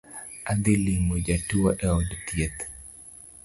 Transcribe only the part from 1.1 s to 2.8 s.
jatuo e od thieth